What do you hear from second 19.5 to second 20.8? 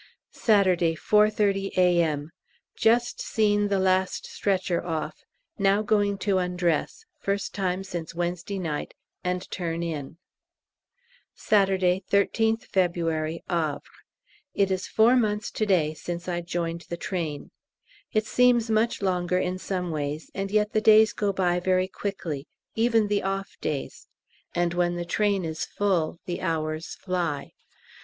some ways, and yet